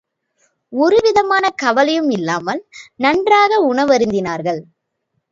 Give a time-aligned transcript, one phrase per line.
[0.73, 2.61] ஒருவிதமான கவலையும் இல்லாமல்
[2.95, 4.61] நன்றாக உணவருந்தினார்கள்.